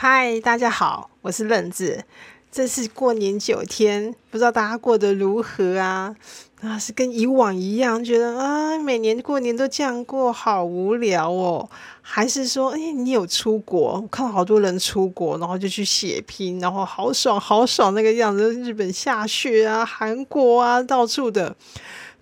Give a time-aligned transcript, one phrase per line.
[0.00, 2.04] 嗨，大家好，我是愣子。
[2.52, 6.14] 这是过年九天，不知道大家过得如何啊？
[6.60, 11.68] 啊，是跟以往一样，觉得啊，每年过年都这样过，好无聊哦？
[12.00, 13.94] 还是说，哎，你有出国？
[13.94, 21.56] 我看到好多人出国，然后就去血拼，然后好爽好爽那个样子，日本下雪啊，韩国啊，到处的，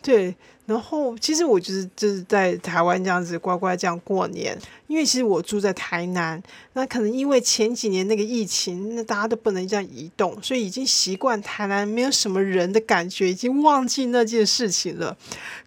[0.01, 0.35] 对。
[0.65, 6.43] 然后，其实我就是就是在台湾这样子乖乖这样过年，因为其实我住在台南，
[6.75, 15.17] 那可能因为前几年那个疫情，那大家都不能这样移动，所以已经习惯台南没有什么人的感觉，已经忘记那件事情了。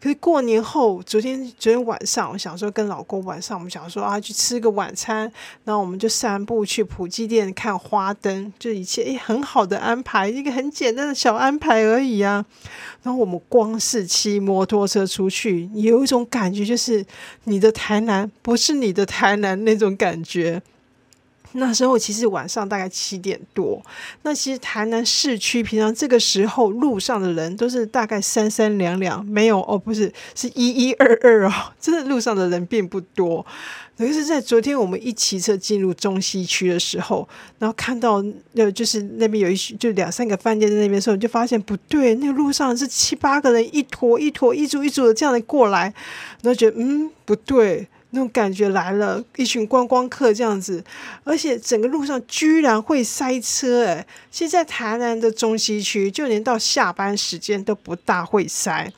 [0.02, 5.32] 可是过年后，昨天昨天晚上，我想说跟老公晚上，我们想说啊去吃个晚餐，
[5.66, 12.46] 然后我们就散步去普济店看花灯，就一切诶很好的安排，一个很简单的小安排而已啊。
[13.04, 17.06] 然后我们光是骑摩托车出去，有一种感觉，就是
[17.46, 20.62] 你的台南不是你的台南那种感觉。
[21.54, 23.82] 那时候其实晚上大概七点多，
[24.22, 33.44] 那其实台南市区平常这个时候路上的人都是大概三三两两，没有哦，不是是一一二二哦， 真的路上的人并不多。
[33.98, 45.92] 可是，在昨天我们一骑车进入中西区的时候，然后看到呃，就是那边有一就两三个饭店在那边时候，就发现不对，那个路上是七八个人一坨一坨一组一组的这样的过来，
[46.44, 47.88] 然后觉得嗯不对。
[48.12, 50.84] 那种感觉来了，一群观光客这样子，
[51.24, 58.92] 而且整个路上居然会塞车诶，其实，在台南的中西区，就连到下班时间都不大会塞。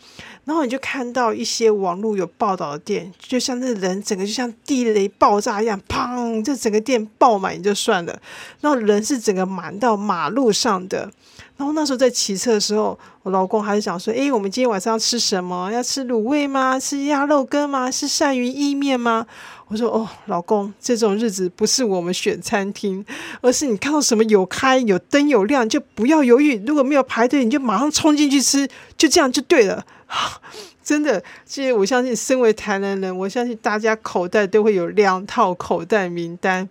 [0.43, 6.43] 然后你就看到一些网络有报道的店，就像那人整个就像地雷爆炸一样，砰！
[6.43, 8.19] 这整个店爆满也就算了，
[8.59, 11.11] 然后人是整个满到马路上的。
[11.57, 15.71] 然后那时候在骑车的时候，我老公还是想说：“诶，我们今天晚上要吃什么？
[15.71, 16.79] 要吃卤味吗？
[16.79, 17.91] 吃鸭肉羹吗？
[17.91, 19.27] 是鳝鱼意面吗？”
[19.69, 23.05] 我说：“哦，老公，这种日子不是我们选餐厅，
[23.41, 26.61] 而是你看到什么有开、有灯、有亮，就不要犹豫。
[26.65, 29.85] 如果没有排队，你就马上冲进去吃，就这样就对了。
[30.83, 36.67] 真的，其实我相信，身为台南人，我相信大家口袋都会有两套口袋名单。”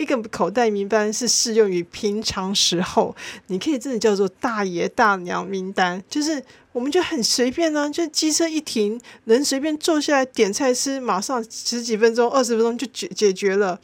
[0.00, 3.14] 一个口袋名单是适用于平常时候，
[3.48, 13.78] 你可以真的叫做大爷大娘名单，就是我们就很随便呢，就机车一停，能随便坐下来点菜吃，马上十几分钟、二十分钟就解解决了。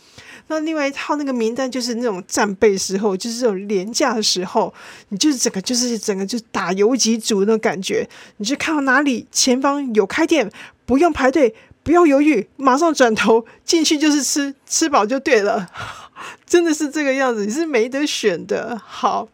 [0.48, 4.72] 那另外一套那个名单就是那种战备时候，就是这种廉价的时候，
[5.10, 10.50] 你就是整个就是整个就打游击组那种感觉，你就看到哪里前方有开店，
[10.86, 15.68] 不用排队，不要犹豫，马上转头进去就是吃，吃饱就对了。
[16.46, 18.80] 真的是这个样子，你是没得选的。
[18.84, 19.28] 好，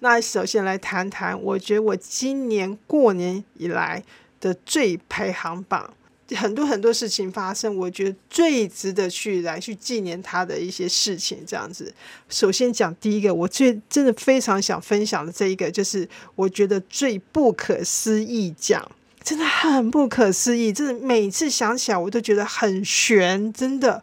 [0.00, 4.02] 那首先来谈谈，我觉得我今年过年以来
[4.40, 5.94] 的最排行榜，
[6.36, 11.44] 很多很多事情发生，我觉得最值得去来去纪念他的一些事情。
[11.46, 11.94] 这样子，
[12.28, 18.90] 首先讲第一个，我最真的非常想分享的这一个，就是我觉得最不可思议奖，
[19.22, 24.02] 真的很不可思议，真的每次想起来我都觉得很悬，真的。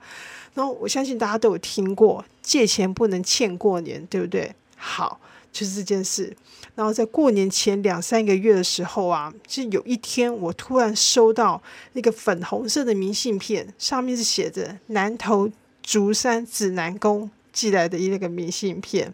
[0.53, 4.53] 然后我相信大家都有听过，借钱不能欠过年，对不对？
[4.75, 5.19] 好，
[5.51, 6.35] 就是这件事。
[6.75, 11.61] 然后在过年前两三个月的时候啊，是有一天我突然收到
[11.93, 15.49] 那个粉红色的明信片，上面是写着南投
[15.81, 19.13] 竹山指南宫寄来的一那个明信片。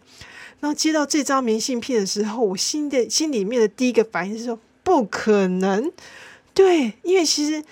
[0.60, 5.92] 然后接到这张明信片的时候，我心的心里面的第一个反应是说不可能，
[6.52, 7.62] 对，因为其实。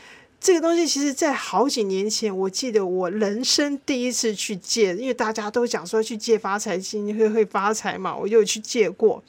[0.47, 9.21] 这个东西其实，在好几年前，我记得我人生第一次去借，因为大家都讲说去借发财金会会发财嘛，我就去借过。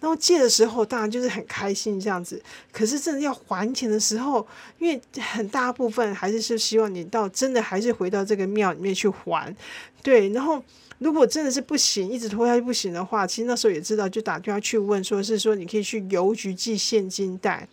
[0.00, 2.42] 然后借的时候，当然就是很开心这样子。
[2.72, 4.46] 可是真的要还钱的时候，
[4.78, 9.54] 因为很大部分还是是希望你到真的还是回到这个庙里面去还。
[10.02, 10.64] 对，然后
[11.00, 17.68] 如果真的是不行，一直拖下去不行的话，其实那时候也知道，就打电话去问，说是说你可以去邮局寄现金袋。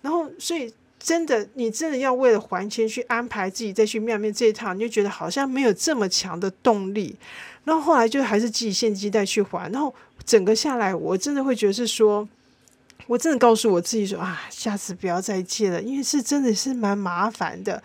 [0.00, 0.72] 然后所以。
[1.00, 7.14] 真的，你真的要为了还钱去安排自己再去庙面这一趟，你就觉得好像没有这么强的动力。
[7.64, 9.70] 然后后来就还是寄现金袋去还。
[9.70, 12.28] 然后整个下来，我真的会觉得是说，
[13.06, 17.82] 我真的告诉我自己说啊，下次不要再借了，因为是真的是蛮麻烦的。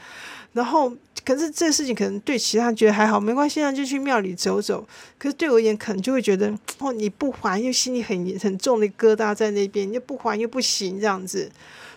[0.53, 0.91] 然后
[1.25, 4.87] 可是这个事情可能对其他人觉得还好，没关系，那就去庙里走走。
[5.17, 11.51] 可是对我而言，可能就会觉得哦，你不还又心里很很重的疙瘩在那边，你不还又不行这样子。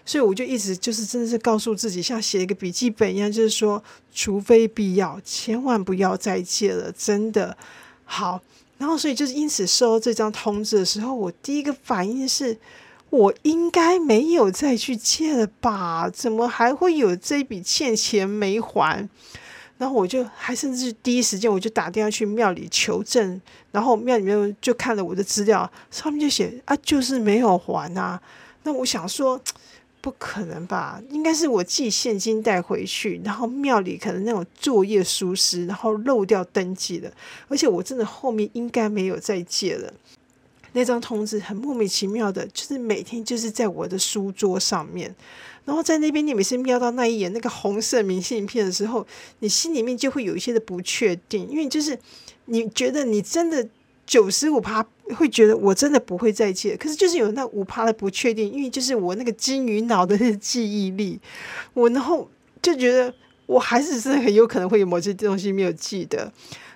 [0.07, 3.83] 所以我就一直就是真的是告诉自己，像写一个笔记本一样，就是说，
[4.15, 7.55] 除非必要，千万不要再借了，真的
[8.05, 8.41] 好。
[8.79, 12.57] 然后，所以就是因此收到这张通知的时候，我第一个反应是，
[13.11, 16.09] 我应该没有再去借了吧？
[16.11, 19.09] 怎么还会有这笔欠钱没还？
[19.79, 23.41] 然后我就还甚至第一时间我就打电话去庙里求证，
[23.73, 28.21] 然后庙里面就看了我的资料，上面就写啊，就是没有还啊。
[28.63, 29.41] 那我想说，
[30.07, 31.03] 不可能吧？
[31.11, 37.11] 应该是我寄现金带回去，然后庙里可能那种作业疏失，然后漏掉登记了。
[37.49, 39.93] 而且我真的后面应该没有再借了。
[40.75, 45.13] 那张通知很莫名其妙的，就是每天就是在我的书桌上面。
[45.65, 49.05] 然后在那边，你每次瞄到那一眼那个红色明信片的时候，
[49.41, 51.99] 你心里面就会有一些的不确定，因为就是
[52.45, 53.67] 你觉得你真的
[54.07, 61.21] 九十五趴会觉得我真的不会再借，可是就是有那五趴的不确定，因为就是我那个金鱼脑的记忆力，
[61.75, 62.29] 我然后
[62.61, 63.13] 就觉得
[63.47, 66.33] 我还是是很有可能会有某些东西没有记得，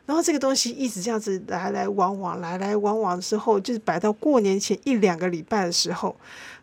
[0.07, 6.15] 然后这个东西一直这样子来来往往来来往往的时候，就是摆到过年前一两个礼拜的时候。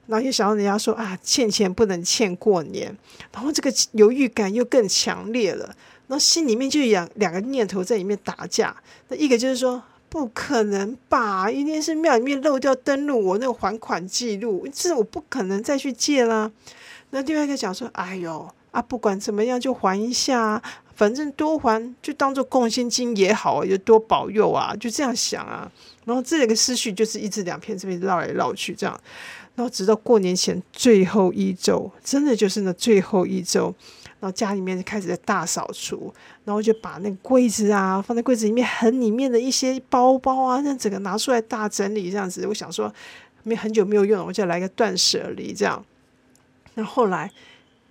[0.10, 2.98] 然后又想到人家说啊，欠钱不能欠过年，
[3.34, 5.66] 然后这个犹豫感又更强烈了，
[6.08, 8.74] 然后心里面就两两个念头在里面打架。
[9.10, 16.52] 那一个就是说，不可能吧，一定是庙里面漏掉登录我那个还款记录，这我不可能再去借啦。
[17.10, 20.62] 那另外一个讲说，哎呦啊，不管怎么样就还一下，
[20.96, 25.72] 反正多还就当做贡献金也好，就多保佑啊，就这样想啊。
[26.06, 29.00] 然后这个思绪就是一直两片这边绕来绕去这样。
[29.56, 33.74] 然后直到过年前最后一周，真的就是那最后一周，
[34.20, 42.46] 然后家里面开始在大扫除，然后就把那个柜子啊放在柜子里面，很里面的一些包包啊，那整个拿出来大整理这样子。
[42.48, 42.94] 我想说，
[43.44, 45.86] 没很久没有用了，我就来个断舍离这样。
[46.74, 47.32] 那后来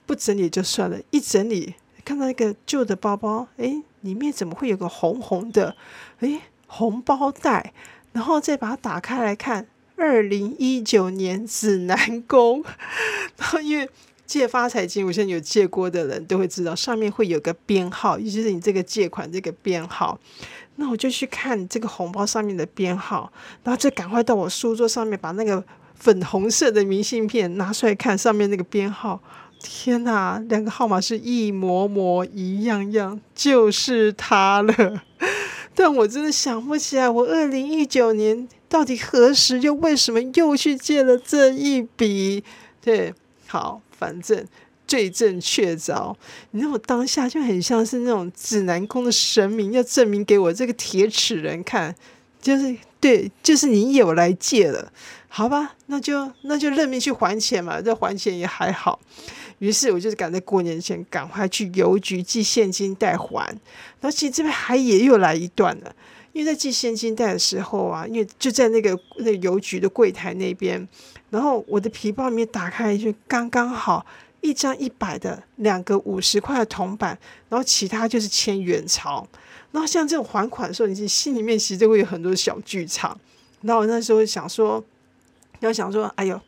[0.04, 1.74] 不整理就算了，一整理
[2.04, 5.76] 看到一个旧的包包，诶，里面怎么会有个红红的？
[6.20, 7.72] 诶，红包袋，
[8.12, 9.66] 然后再把它打开来看。
[9.98, 12.62] 二零一九年指南宫，
[13.38, 13.88] 然后因为
[14.26, 20.18] 借发财金，我现在有借过的人都会知道，上面会有个编号，也就是你这个借款这个编号。
[20.76, 23.32] 那我就去看这个红包上面的编号，
[23.64, 25.64] 然后就赶快到我书桌上面把那个
[25.94, 29.20] 粉红色的明信片拿出来看，上面那个编号，
[29.60, 35.02] 天哪，两个号码是一模模一样样，就是它了。
[35.74, 38.48] 但我真的想不起来，我二零一九年。
[38.68, 42.42] 到底何时又为什么又去借了这一笔？
[42.82, 43.14] 对，
[43.46, 44.44] 好，反正
[44.86, 46.14] 罪证确凿。
[46.50, 51.94] 你那种当下就很像是那种指南宫的神明要证明给我这个铁齿人看，
[52.40, 54.92] 就是对，就是你有来借了，
[55.28, 55.74] 好吧？
[55.86, 59.00] 那就那就认命去还钱嘛，这还钱也还好。
[59.58, 63.46] 于是我就是赶在过年前赶快去邮局寄现金代还。
[64.00, 65.94] 然后其实这边还也又来一段了。
[66.32, 70.86] 因为在寄现金袋的时候啊，因为就在那个那个邮局的柜台那边，
[71.36, 74.06] 然后我的皮包里面打开就刚刚好
[74.40, 77.18] 一张一百的，两个五十块的铜板，
[77.50, 79.28] 然后其他就是千元钞。
[79.70, 83.14] 然后像这种还款的时候，你心里面其实会有很多小剧场。
[83.60, 84.82] 然后我那时候想说，
[85.60, 86.40] 要想说，哎呦，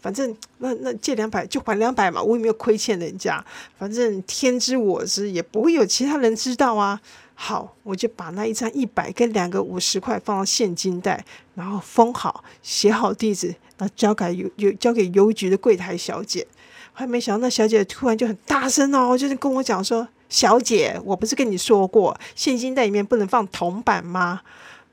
[0.00, 3.44] 反正那那借两百就还两百嘛，我也没有亏欠人家，
[3.78, 6.98] 反正天知我知，也不会有其他人知道啊。
[7.42, 13.46] 好，我就把那一张一百跟两个五十块放到现金袋，然后封好，写好地址，
[13.78, 16.46] 然后交给邮交给邮局的柜台小姐。
[16.92, 24.42] 还没想到那小姐突然就很大声哦，就是跟我讲说：“小姐，我不是跟你说过，现金袋里面不能放铜板吗？”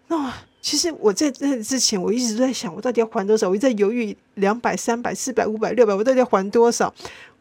[0.08, 3.50] 那其实我在那之前，我一直都在想，我到底要还多少？
[3.50, 6.94] 我一直在犹豫，两百、三百、四百、五百、六百，我到底要还多少？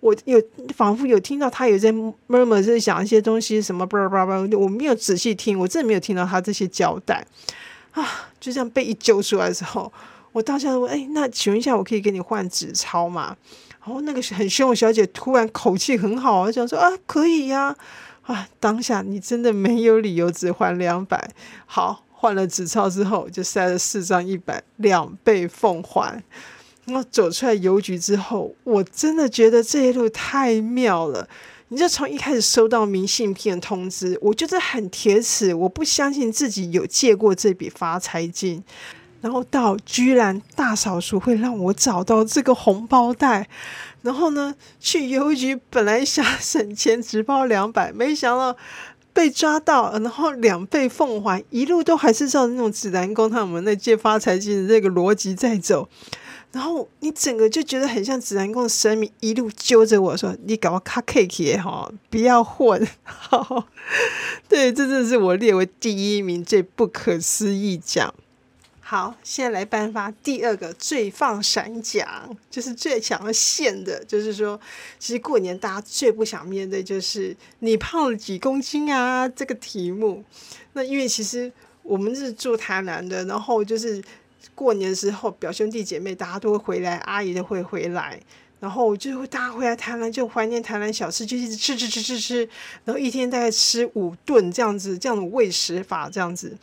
[0.07, 0.41] 我有
[0.73, 1.93] 仿佛有听到他有在
[2.29, 7.27] murmur 在讲一些东西，什么叭叭叭，我没有仔细听，我真的没有听到他这些交代
[7.91, 8.31] 啊！
[8.39, 9.93] 就这样被一揪出来之后，
[10.31, 13.37] 我当下问：“哎，那请问一下，我可以给你换纸钞吗？”
[13.85, 17.75] 然后那个很凶的小姐突然口气很好，讲说：“啊，可以呀！”
[18.23, 21.31] 啊，当下你真的没有理由只还两百。
[21.67, 26.23] 好，换了纸钞之后，就塞了四张一百，两倍奉还。
[26.87, 31.29] 然后走出来邮局之后，我真的觉得这一路太妙了。
[31.69, 38.63] 你就从一开始收到明信片通知，我就是很铁齿，我不相信自己有借过这笔发财金。
[39.21, 43.49] 然后到居然大扫除会让我找到这个红包袋，
[44.03, 48.57] 然后呢，去邮局本来想省钱只包两百，没想到
[49.13, 55.89] 被抓到，然后两倍奉还，一路都还是照那种指南宫他们那借发财金的这个逻辑在走。
[56.57, 62.81] 然后你整个就觉得很像指南宫的神明一路揪着我说：“你搞我卡 cake 哈，不要混。”
[64.49, 68.15] 对，这真的是我列为第一名最不可思议奖。
[68.81, 74.59] 好，现在来颁发第二个最放闪奖，就是最想要现的，就是说，
[74.99, 80.25] 其实过年大家最不想面对就是你胖了几公斤啊这个题目。
[80.73, 84.03] 那因为其实我们是住台南的，然后就是
[84.57, 88.19] 过年的时候，表兄弟姐妹大家都会回来，阿姨都会回来。
[88.59, 92.49] 然后就会大家回来台南就怀念台南小吃，就一直吃吃吃吃吃，
[92.87, 96.57] 然后一天大概吃五顿这样子，这样的喂食法这样子。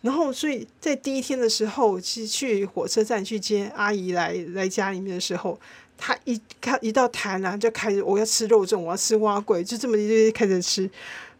[0.00, 5.58] 然后所以在第一天的时候，其实去火车站去接阿姨来来家里面的时候，
[5.98, 10.88] 他一看一到台南就开始我要吃肉粽，我要吃蛙桂，就这么一开始吃，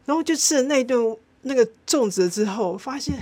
[0.07, 3.17] 然后就吃了那一顿那个粽子之后，发现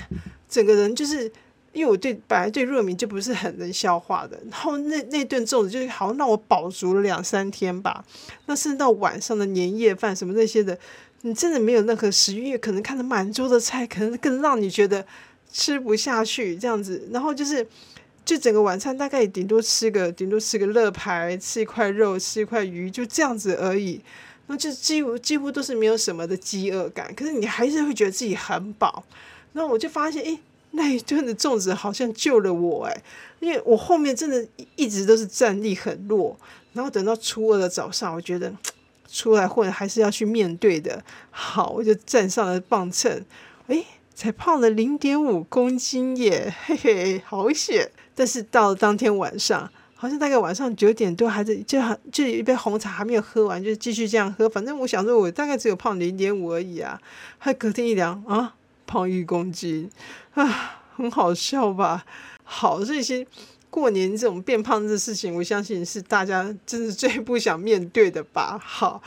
[0.49, 1.31] 整个人就是。
[1.79, 8.05] 因为我对本来对热米就不是很能消化的，然后那那顿粽子就是好像让我饱足了两三天吧。
[8.47, 10.77] 那甚至到晚上的年夜饭什么那些的，
[11.23, 15.07] 你真的没有任何食欲，可能看着满桌的菜，可能更让你觉得
[15.53, 17.09] 吃不下去这样子。
[17.13, 17.65] 然后就是
[18.25, 24.01] 就整个晚餐大概顶多吃个顶多吃个乐排，吃一块肉，吃一块鱼，就这样子而已。
[24.49, 29.05] 那就几乎几乎都是没有什么的饥饿感，可是你还是会觉得自己很饱。
[29.53, 30.41] 然后我就发现，哎。
[30.73, 33.03] 那一顿的粽子好像救了我哎，
[33.41, 34.47] 因为我后面真的
[34.77, 36.39] 一直都是战力很弱，
[36.75, 38.55] 然后等到初二的早上，我觉得
[39.11, 41.03] 出来混还是要去面对的。
[41.31, 43.25] 好，我就站上了磅秤，
[43.67, 43.83] 哎，
[44.15, 47.91] 才胖了零点五公斤耶，嘿嘿，好险！
[48.15, 51.81] 但是到了当天晚上，好像大概晚上九点多，还是就
[52.13, 54.49] 就一杯红茶还没有喝完，就继续这样喝。
[54.49, 57.01] 反正我想说，我大概只有胖零点五而已啊。
[57.39, 58.55] 还隔天一量啊。
[58.89, 59.91] 胖一公斤
[60.33, 62.07] 啊，很好笑吧？
[62.43, 63.25] 好，这些
[63.69, 68.59] 过年这种变胖的事情，我相信是大家真是最不想面对的吧？
[68.59, 69.03] 好，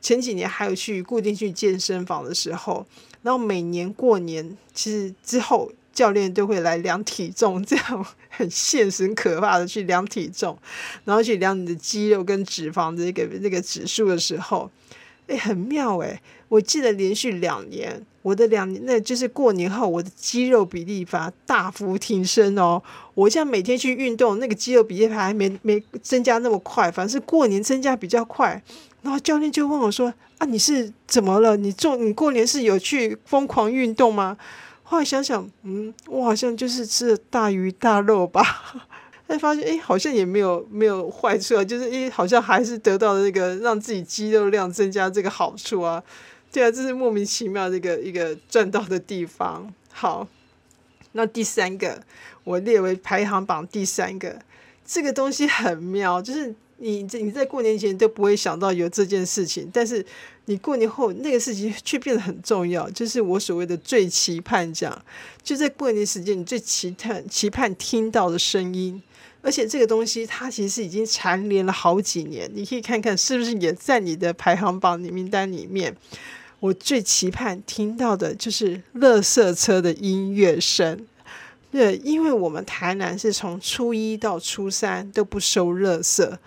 [0.00, 2.86] 前几年还有去固定去健身房的时候，
[3.22, 10.56] 然后每年过年其实之后教练都会来量体重，这样很现实、很可怕的去量体重，
[11.04, 14.70] 然后去量你的肌肉跟脂肪的一个那个指数的时候。
[15.26, 16.20] 哎，很妙哎！
[16.48, 22.82] 我记得连续两年，我的两年，那就是过年后，我的肌肉比例反而大幅提升哦。
[23.14, 28.62] 我像每天去运动，那个肌肉比例还没没增加那么快，反正是过年增加比较快。
[29.02, 31.56] 然后教练就问我说：“啊，你是怎么了？
[31.56, 34.36] 你做你过年是有去疯狂运动吗？”
[34.82, 38.42] 后来想想，嗯，我好像就是吃了大鱼大肉吧。
[39.26, 46.02] 但发现哎，好像也没有没有坏处啊，就是哎，好像还是得到了那个让自己肌肉量增加这个好处啊。
[46.54, 49.74] 对啊，这是莫名其妙的一个一个赚到的地方。
[49.90, 50.28] 好，
[51.10, 52.00] 那第三个
[52.44, 54.40] 我列为排行榜第三个，
[54.86, 60.06] 这个东西很妙，就是你你在过年前都不会想到有这件事情，但是
[60.44, 65.04] 你过年后那个事情却变得很重要，就是我所谓的最期盼讲，
[65.42, 69.02] 就在过年时间你最期盼期盼听到的声音。
[69.42, 75.96] 而且这个东西它其实已经蝉联了好几年，你可以看看是不是也在你的排行榜里名单里面。
[76.64, 81.06] 我最期盼听到的就是乐色车的音乐声，
[81.70, 86.38] 对，因为我们台南是从初一到初三都不收乐色，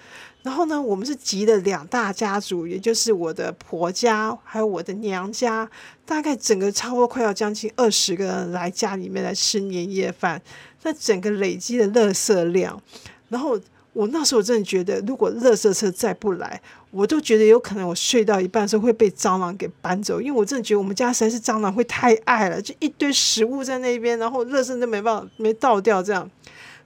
[0.41, 5.69] 然后呢，我们是集了两大家族，也就是我的婆家还有我的娘家，
[6.03, 10.41] 大概整个差不多快要将近二十个人来家里面来吃年夜饭。
[10.81, 12.81] 那整个累积的垃圾量，
[13.29, 13.59] 然后
[13.98, 16.62] 我那时候真的觉得，如果垃圾车再不来，
[16.92, 26.30] 我都觉得有可能我睡到一半的时候会被蟑螂给搬走，因为我真的觉得我们家实在是蟑螂会太爱了，就一堆食物在那边，然后垃圾都没办法没倒掉这样，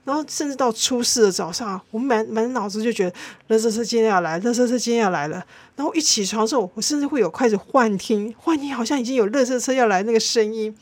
[0.04, 3.12] 然后甚至到初四的早上，我满满脑子就觉得
[3.54, 5.44] 垃圾车今天要来，垃圾车今天要来了，
[5.76, 10.74] 然后一起床的时候，我甚至会有开始幻听，幻听好像已经有垃圾车要来那个声音。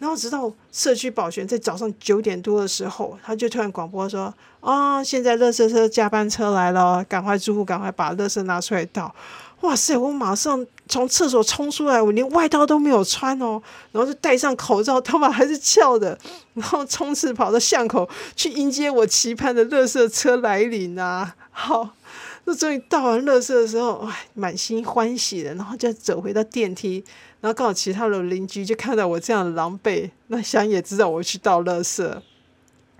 [0.00, 9.14] 然后直到社区保全在早上九点多的时候，他就突然广播说：“啊，现在垃圾车加班车来了，赶快住户赶快把垃圾拿出来倒。”
[9.60, 9.94] 哇塞！
[9.94, 13.60] 我马上从厕所冲出来，我连外套都没有穿哦，
[13.92, 16.18] 然后就戴上口罩，头发还是翘的，
[16.54, 21.34] 然后冲刺跑到巷口去迎接我期盼的垃圾车来临啊！
[21.50, 21.90] 好。
[22.44, 27.04] 那终于到完乐色的时候，哇，满心欢喜的，然后就走回到电梯，
[27.40, 32.22] 然后刚好其他的邻居就看到我这样狼狈，那想也知道我去倒乐色，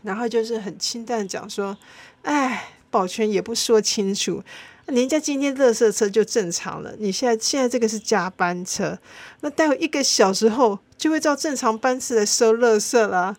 [0.03, 1.77] 然后就是很清淡讲说，
[2.23, 4.43] 哎，保全也不说清楚，
[4.87, 8.99] 人家今天乐色车就正常了，你现在现在这个是加班车，
[9.41, 13.35] 那待会一个小时后就会照正常班次来收乐色啦，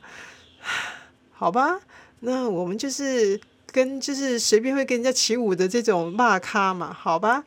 [1.32, 1.80] 好吧，
[2.22, 3.40] 那我们就是。
[3.72, 7.44] 跟就是随便会跟人家起舞的这种骂咖嘛，好吧。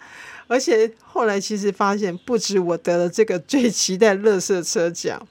[0.47, 5.27] 而且后来其实发现，不止我得了这个最期待乐色车奖，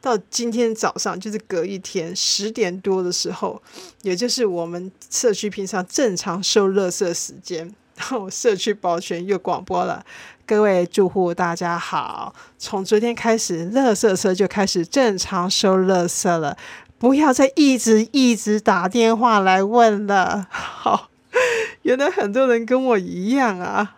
[0.00, 3.62] 到今天早上，就是隔一天十点多的时候，
[4.02, 10.04] 也就是我们社区平常正常收垃圾时间，然后社区保全又广播了：
[10.46, 16.56] 各位住户大家好，从昨天开始，垃圾车就开始正常收垃圾了，
[16.98, 20.46] 不要再一直一直打电话来问了。
[20.50, 21.10] 好，
[21.82, 23.96] 原来很多人跟我一样啊，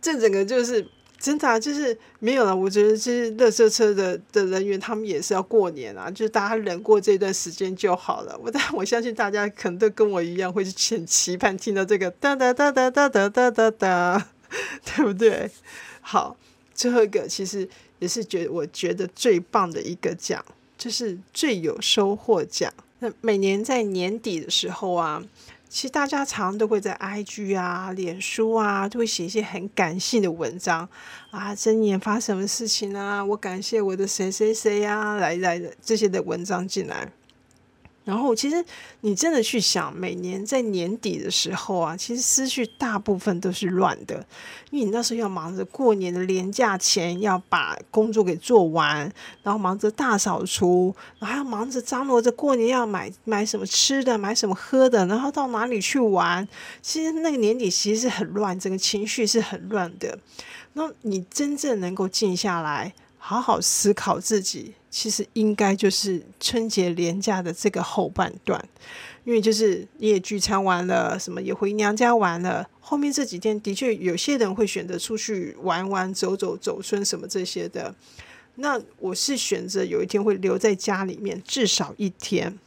[0.00, 0.86] 这整个就是。
[1.20, 2.56] 真的就是没有了。
[2.56, 8.34] 我觉得这些乐色车的的人员，他们也是要过年啊，就是大家忍过这段时间就好了。
[8.42, 14.28] 我 但我相信大家可能都跟我一样，会很期盼听到这个哒哒哒哒哒哒哒哒哒，
[14.82, 15.50] 对不对？
[16.00, 16.38] 好，
[16.72, 20.42] 最后一个其实也是觉我觉得最棒的一个奖，
[20.80, 22.72] 就是最有收获奖。
[23.00, 25.22] 那每年在年底的时候啊。
[25.72, 30.88] 其实大家常常都会在 IG 啊、脸书啊，都会写一些很感性的文章
[31.30, 33.24] 啊，这年发生什么事情啊？
[33.24, 37.08] 我感谢我的谁谁谁啊，来来这些的文章进来。
[38.02, 38.64] 然后，其实
[39.02, 44.26] 你真的去想，每年在年底的时候啊，其实思绪大部分都是乱的，
[44.70, 49.00] 因为你那时候要忙着过年的年假前要把工作给做完，
[49.42, 56.48] 然后忙着大扫除，然后还要忙着张罗着过年要买买什么吃的，买什么喝的，然后到哪里去玩。
[56.80, 60.18] 其实那个年底其实是很乱，整个情绪是很乱的。
[60.72, 64.74] 那你真正能够静下来，好好思考自己。
[64.90, 68.62] 其实应该就是春节连假的这个后半段，
[69.24, 77.94] 因为就是你也聚餐完了，什么也回娘家玩了，后面这几天的确有些人会选择出去玩玩、走走、走村什么这些的。
[78.56, 82.58] 那我是选择有一天会留在家里面，至少一天，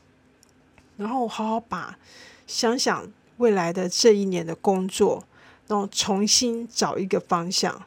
[0.96, 2.00] 然后好好把
[2.48, 5.26] 想想未来的这一年的工作，
[5.68, 7.84] 然后重新找一个方向。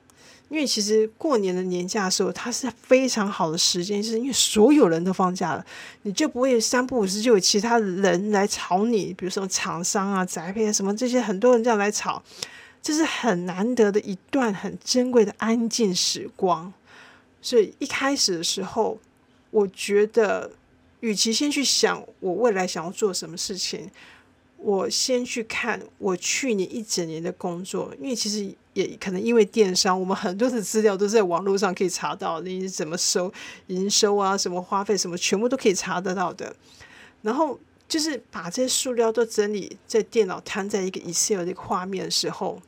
[0.48, 5.66] 因为其实过年的年假的时候，它是非常好的时间，是因为所有人都放假了，
[6.02, 12.22] 你就不会三不五时就有其他人来吵你，比如说厂商啊、宅配啊什么这些，很多人这样来吵，
[12.80, 16.72] 这是很难得的一段很珍贵的安静时光。
[17.42, 18.98] 所以一开始的时候，
[19.50, 20.52] 我觉得，
[21.00, 23.90] 与其先去想我未来想要做什么事情。
[24.58, 33.32] 我先去看我去年一整年的工作，因为其实也可能因为电商，我们很多的资料都在网络上可以查到，你怎么收
[33.68, 36.54] 营收啊，什么花费什么，全部都可以查得到的。
[37.22, 37.58] 然后
[37.88, 42.60] 就是把这些数料都整理在电脑摊在一个 Excel 的画面的时候，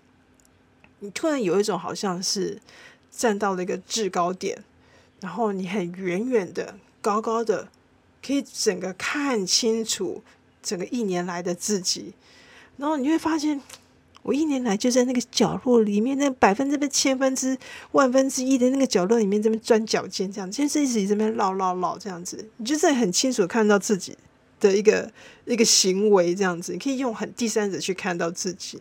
[1.01, 2.61] 你突然有一种好像是
[3.11, 4.65] 站到了一个制高点，
[5.21, 7.69] 然后你很远远的、高高的，
[8.27, 10.23] 可以整个看清楚。
[10.61, 12.13] 整个一年来的自己，
[12.77, 13.63] 然后你会发现，
[14.23, 17.57] 我一年来就在那个角落里面，那百分之、千分之、
[17.93, 24.17] 万分之一的那个角落里面，这边钻脚尖，这样，就是一直这边绕绕绕这样子，你就在很清楚看到自己
[24.61, 25.11] 的一个
[25.47, 28.81] 一个行为，这样子，你可以用很第三者去看到自己。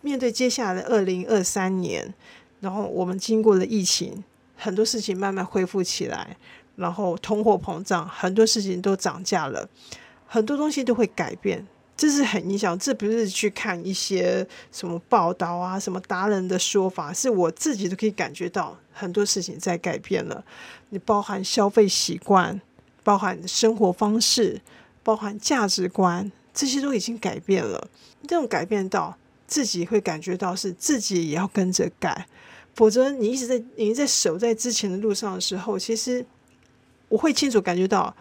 [0.00, 2.14] 面对接下来的二零二三年，
[2.60, 4.22] 然后我们经过了疫情，
[4.54, 6.36] 很多事情慢慢恢复起来，
[6.76, 9.68] 然后通货膨胀，很多事情都涨价了。
[10.26, 11.64] 很多东西都会改变，
[11.96, 12.78] 这是很影响。
[12.78, 20.44] 这不是去看一些什么报道啊，什么达人的说法，是我自己都可以感觉到很多事情在改变了。
[20.90, 22.60] 你包含消费习惯，
[23.02, 24.60] 包含生活方式，
[25.02, 27.88] 包含价值观，这些都已经改变了。
[28.26, 32.26] 这种改变到自己会感觉到是自己也要跟着改，
[32.74, 36.24] 否则你一直在你在守在之前的路上的时候，其实
[37.08, 38.14] 我会清楚感觉到。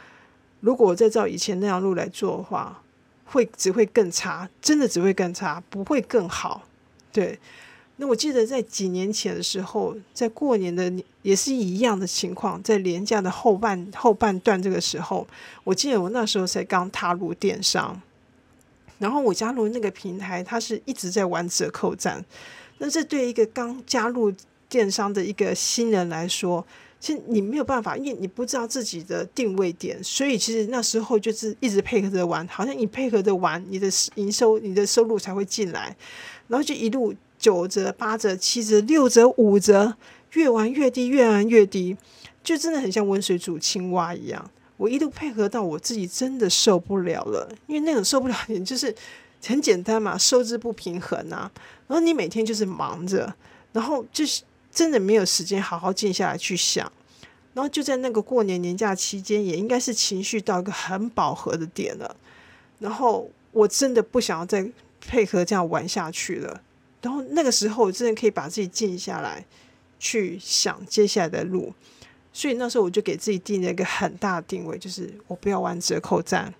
[0.59, 2.81] 如果我再照以前那样路来做的话，
[3.33, 6.63] 会只会更差，真的只会更差，不会更好。
[7.11, 7.37] 对，
[7.97, 10.91] 那我记得在几年前的时候，在过年的
[11.23, 15.27] 也是一样的情况，在廉价的后半后半段这个时候，
[15.63, 17.99] 我记得我那时候才刚踏入电商，
[18.99, 22.23] 然后我加入那个平台，它是一直在玩折扣战。
[22.77, 24.31] 那这对一个刚加入
[24.69, 26.65] 电商的一个新人来说，
[27.03, 35.93] 其实你没有办法，因为你不知道自己的定位点，所以其实那时候就是一直配合着玩，好像你配合着玩，你的营收、你的收入才会进来，
[36.47, 39.93] 然后就一路九折、八折、七折、六折、五折，
[40.31, 41.97] 越玩越低，越玩越低，
[42.41, 44.49] 就真的很像温水煮青蛙一样。
[44.77, 48.95] 我一路配合到我自己真的受不了了，因为那种受不了点就是
[49.45, 51.51] 很简单嘛，收支不平衡啊，
[51.85, 53.35] 然后你每天就是忙着，
[53.73, 54.41] 然后就是。
[54.73, 56.91] 真的没有时间好好静下来去想，
[57.53, 62.15] 然后就在那个过年年假期间，也应该是情绪到一个很饱和的点了。
[62.79, 64.67] 然后我真的不想要再
[64.99, 66.61] 配合这样玩下去了。
[67.01, 69.45] 然后那个时候，我真的可以把自己静下来
[69.99, 71.73] 去想接下来的路。
[72.31, 76.51] 所以那时候我就给自己定了一个很大的定位，就是我不要玩折扣战。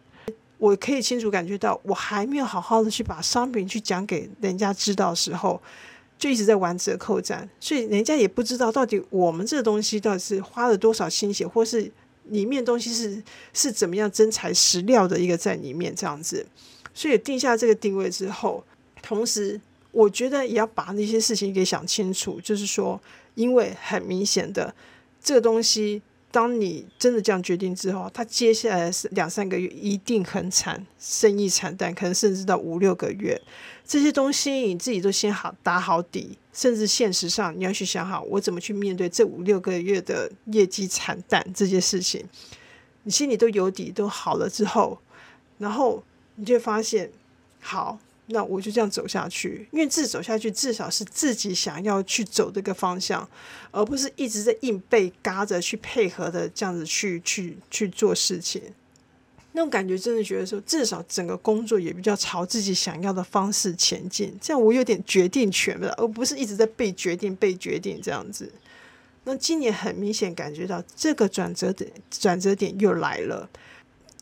[0.59, 5.59] 我可以清楚感觉到，我还没有好好的去把商品去讲给人家知道的时候，
[6.23, 11.91] 就一直在玩折扣战，所以人家也不知道到底我们这个东西到底是花了多少心血，或是
[12.29, 16.45] 里面东西是是怎么样真材实料的一个在里面这样子。
[16.93, 18.63] 所以定下这个定位之后，
[19.01, 19.59] 同时
[19.91, 22.97] 我觉得也要把那些事情给想清楚，就是说，
[23.35, 24.73] 因为很明显的
[25.21, 26.01] 这个东西。
[26.33, 33.39] 当你真的这样决定之后，他接下来是两三个月一定很惨，生意惨淡，可能甚至到五六个月。
[33.85, 42.25] 这些东西你自己都先好打好底，甚至现实上你要去想好，我怎么去面对这五六个月的业绩惨淡这些事情。
[43.03, 44.99] 你心里都有底，都好了之后，
[45.59, 46.03] 然后
[46.37, 47.11] 你就会发现，
[47.59, 47.99] 好。
[48.33, 53.27] 那我就这样走下去，因为自己走下去至少是自己想要去走这个方向，
[53.71, 58.61] 而不是一直在硬被嘎着去配合的这样子去去去做事情。
[59.51, 68.51] 那种感觉真的觉得说，至少整个工作也比较朝自己想要的方式前进，这样我有点决定权了，而不是一直在被决定被决定这样子。
[69.25, 73.47] 那今年很明显感觉到这个转折点转折点又来了。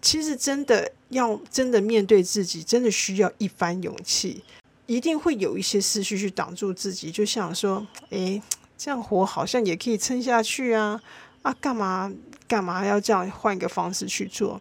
[0.02, 4.44] 其实真的要真的面对自己，真的需要一番勇气，
[4.88, 7.12] 一定会有一些思绪去挡住自己。
[7.12, 8.42] 就像说，诶，
[8.78, 11.02] 这样活好像也可以撑下去啊，
[11.44, 12.12] 啊，干嘛
[12.48, 14.60] 干嘛要这样换一个方式去做？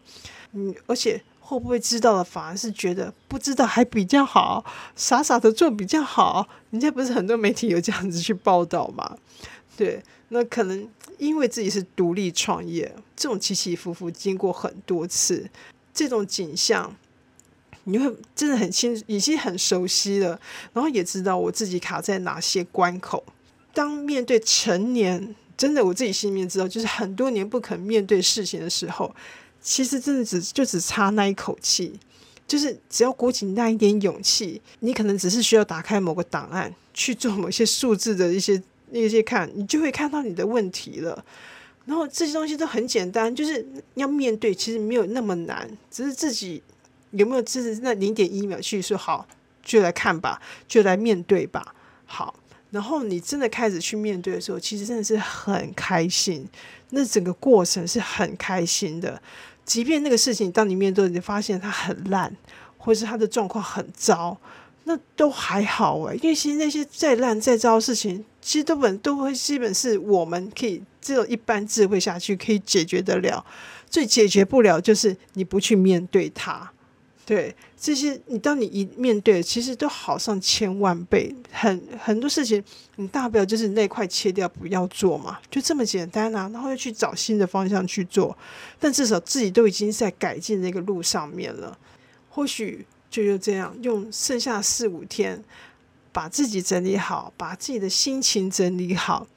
[0.53, 4.63] 嗯，而且会不会知道了，反而是觉得不知道还比较好，
[4.95, 6.47] 傻傻的做比较好。
[6.69, 9.17] 人家不是很多媒体有这样子去报道吗？
[9.75, 10.89] 对，那可能。
[11.17, 15.47] 因为自己是独立创业，这种起起伏伏经过很多次，
[15.93, 16.95] 这种景象，
[17.85, 20.39] 你会真的很清，已经很熟悉了。
[20.73, 23.23] 然后也知道我自己卡在哪些关口。
[23.73, 29.13] 当面对成年，真的我自己心里面知道，就是很多年不肯面对事情的时候，
[29.61, 31.93] 其实真的只就只差那一口气，
[32.47, 38.61] 就是只要鼓起那一点勇气，你可能只是需要打开某个档案去做某些数字的一些。
[38.93, 41.23] 那些看，你就会看到你的问题了。
[41.91, 46.63] 然后这些东西都很简单，就是要面对，其实没有那么难，只是自己
[47.11, 49.27] 有没有就是那零点一秒去说好，
[49.61, 51.75] 就来看吧，就来面对吧。
[52.05, 52.33] 好，
[52.69, 56.47] 然后你真的开始去面对的时候，其实真的是很开心。
[56.91, 59.21] 那整个过程是很开心的，
[59.65, 62.33] 即便那个事情当你面对，你发现它很烂，
[62.77, 64.37] 或是它的状况很糟。
[64.91, 73.45] 那都还好诶，因为其实那些再烂再糟的事情，其实都本都会基本是我们可以只有一般智慧下去可以解决得了，
[73.89, 76.69] 最解决不了就是你不去面对它。
[77.23, 81.33] 对这些，你当你一面对，其实都好上千万倍。
[81.51, 82.61] 很很多事情，
[82.97, 86.49] 你大不了就是那块切掉，不要做嘛，就这么简单啊。
[86.51, 88.37] 然后又去找新的方向去做，
[88.77, 91.77] 但至少自己都已经在改进那个路上面了，
[92.29, 92.85] 或许。
[93.11, 95.43] 就就这样，用剩下四五天，
[96.13, 99.27] 把自己整理好，把自己的心情整理好，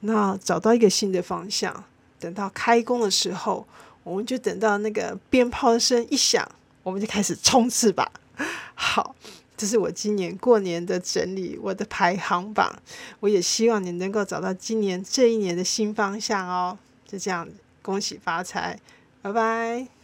[0.00, 1.84] 那找到一个新的方向。
[2.20, 3.66] 等到开工的时候，
[4.04, 6.48] 我们就等到那个鞭炮声一响，
[6.84, 8.10] 我们就开始冲刺吧。
[8.74, 9.16] 好，
[9.56, 12.72] 这是我今年过年的整理，我的排行榜。
[13.20, 16.78] 我也希望你能够找到今年这一年的新方向哦。
[17.06, 17.48] 就这样，
[17.82, 18.78] 恭喜发财，
[19.20, 19.95] 拜拜。